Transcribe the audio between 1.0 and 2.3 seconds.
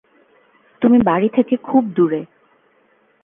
বাড়ি থেকে খুব দূরে।